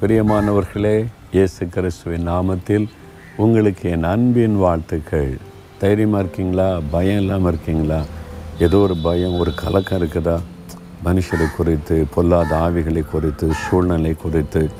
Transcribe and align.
பிரியமானவர்களே 0.00 1.06
இயேசு 1.32 1.68
கிறிஸ்துவின் 1.68 2.28
நாமத்தில் 2.28 2.88
உங்களுக்கு 3.36 3.90
என் 3.90 4.04
அன்பின் 4.04 4.56
வாழ்த்துக்கள். 4.56 5.36
தைரியமாக 5.78 6.22
இருக்கீங்களா? 6.22 6.78
பயம் 6.90 7.18
இல்லாமல் 7.18 7.52
இருக்கீங்களா? 7.52 8.02
ஏதோ 8.58 8.76
ஒரு 8.76 8.96
பயம் 8.96 9.38
ஒரு 9.38 9.54
கலக்கம் 9.54 10.02
இருக்குதா? 10.02 10.40
மனுஷரை 11.04 11.54
குறித்து 11.56 12.06
பொல்லாத 12.14 12.56
ஆவிகளை 12.56 13.04
குறித்து 13.10 13.52
சூழ்நிலை 13.52 14.12
குறித்து 14.12 14.70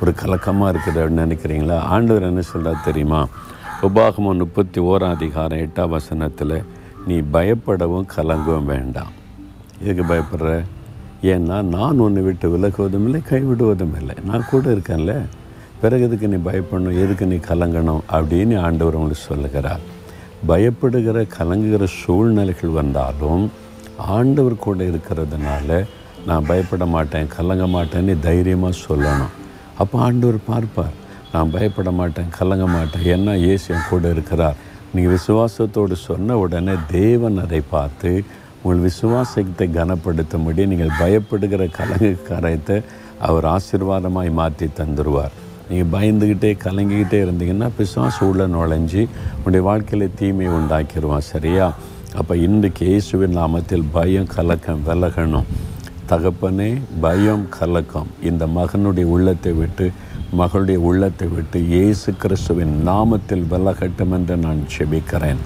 ஒரு 0.00 0.14
கலக்கமாக 0.14 0.78
இருக்குது 0.78 0.98
அப்படின்னு 0.98 1.26
நினைக்கிறீங்களா? 1.26 1.78
ஆண்டவர் 1.78 2.22
என்ன 2.22 2.40
சொல்கிறார் 2.40 2.84
தெரியுமா? 2.84 3.28
உபாகமம் 3.82 4.38
முப்பத்தி 4.38 4.80
ஓராம் 4.80 5.14
அதிகாரம் 5.14 5.58
எட்டாம் 5.58 5.88
வசனத்தில் 5.88 6.64
நீ 7.06 7.18
பயப்படவும் 7.32 8.06
கலங்கவும் 8.16 8.64
வேண்டாம். 8.64 9.12
எதுக்கு 9.82 10.14
பயப்படுற? 10.14 10.64
ஏன்னா 11.32 11.56
நான் 11.76 11.98
உன்னை 11.98 12.22
விட்டு 12.22 12.46
விலகுவதும் 12.56 13.04
இல்லை 13.04 13.20
கைவிடுவதும் 13.30 13.96
இல்லை. 14.00 14.14
நான் 14.24 14.50
கூட 14.50 14.70
இருக்கேன்ல. 14.70 15.14
பிறகு 15.80 16.02
எதுக்கு 16.02 16.28
நீ 16.28 16.38
பயப்படணும்? 16.50 16.98
எதுக்கு 17.04 17.26
நீ 17.26 17.34
கலங்கணும்? 17.34 18.02
அப்படின்னு 18.12 18.60
ஆண்டவர் 18.60 18.94
உங்களுக்கு 18.94 19.28
சொல்லுகிறார். 19.28 19.82
பயப்படுகிற 20.48 21.18
கலங்குகிற 21.38 21.84
சூழ்நிலைகள் 21.84 22.76
வந்தாலும் 22.80 23.44
ஆண்டவர் 23.96 24.64
கூட 24.66 24.84
இருக்கிறதுனால 24.84 25.84
நான் 26.26 26.46
பயப்பட 26.46 26.86
மாட்டேன் 26.86 27.28
கலங்க 27.36 27.64
மாட்டேன்னு 27.66 28.14
தைரியமாக 28.20 28.76
சொல்லணும். 28.88 29.34
அப்போ 29.78 29.98
ஆண்டவர் 29.98 30.38
பார்ப்பார். 30.46 30.94
நான் 31.32 31.50
பயப்பட 31.50 31.90
மாட்டேன் 31.90 32.32
கலங்க 32.38 32.66
மாட்டேன். 32.66 33.04
ஏன்னா 33.14 33.34
இயேசு 33.36 33.74
கூட 33.90 34.10
இருக்கிறார். 34.10 34.56
நீங்கள் 34.94 35.16
விசுவாசத்தோடு 35.16 35.92
சொன்ன 35.92 36.38
உடனே 36.38 36.72
தேவன் 36.90 37.38
அதை 37.38 37.60
பார்த்து 37.70 38.24
உங்கள் 38.62 38.84
விசுவாசத்தை 38.88 39.66
கனப்படுத்தும்படி 39.78 40.62
நீங்கள் 40.72 40.96
பயப்படுகிற 41.00 41.64
கலங்கு 41.78 42.12
காரியத்தை 42.30 42.76
அவர் 43.26 43.46
ஆசீர்வாதமாய் 43.56 44.30
மாற்றி 44.38 44.66
தந்துடுவார் 44.78 45.34
நீங்கள் 45.68 45.92
பயந்துக்கிட்டே 45.94 46.50
கலங்கிக்கிட்டே 46.64 47.18
இருந்தீங்கன்னா 47.24 47.68
விசுவாசம் 47.78 48.28
உள்ள 48.30 48.42
நுழைஞ்சி 48.54 49.02
உங்களுடைய 49.36 49.62
வாழ்க்கையில் 49.68 50.16
தீமையை 50.20 50.50
உண்டாக்கிடுவான் 50.58 51.30
சரியா? 51.32 51.66
அப்போ 52.20 52.34
இன்றைக்கு 52.46 52.82
இயேசுவின் 52.90 53.34
நாமத்தில் 53.38 53.86
பயம் 53.92 54.28
கலக்கம் 54.34 54.84
விலகணும். 54.88 55.48
தகப்பனே 56.10 56.68
பயம் 57.04 57.46
கலக்கம். 57.58 58.10
இந்த 58.30 58.46
மகனுடைய 58.58 59.06
உள்ளத்தை 59.14 59.52
விட்டு 59.52 59.86
மகளுடைய 60.40 60.78
உள்ளத்தை 60.90 61.26
விட்டு 61.34 61.58
இயேசு 61.74 62.08
கிறிஸ்துவின் 62.22 62.74
நாமத்தில் 62.88 63.44
விலகட்டும் 63.52 64.14
என்று 64.18 64.36
நான் 64.36 64.62
செபிக்கிறேன். 64.76 65.40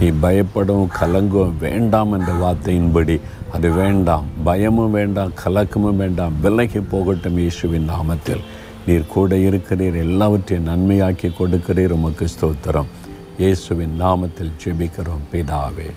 நீ 0.00 0.10
பயப்படவும் 0.10 0.94
கலங்கவும் 1.00 1.58
வேண்டாம் 1.58 2.12
என்ற 2.12 2.32
வார்த்தையின்படி. 2.32 3.20
அது 3.52 3.70
வேண்டாம் 3.70 4.26
பயமும் 4.44 4.90
வேண்டாம் 4.90 5.32
கலக்கமும் 5.44 5.96
வேண்டாம் 5.96 6.36
விலகி 6.40 6.80
போகட்டும் 6.80 7.38
இயேசுவின் 7.38 7.88
நாமத்தில். 7.88 8.44
நீர் 8.86 9.06
கூட 9.06 9.36
இருக்கிறீர் 9.36 9.98
எல்லாவற்றையும் 10.06 10.68
நன்மையாக்கி 10.70 11.30
கொடுக்கிறீர் 11.40 11.96
உமக்கு 11.98 12.28
ஸ்தோத்திரம். 12.36 12.92
இயேசுவின் 13.38 14.00
நாமத்தில் 14.00 14.56
ஜெபிக்கிறோம் 14.64 15.28
பிதாவே. 15.32 15.90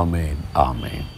ஆமேன் 0.00 0.40
ஆமேன். 0.54 1.08